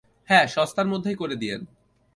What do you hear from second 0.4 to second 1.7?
সস্তার মধ্যেই করে দিয়েন।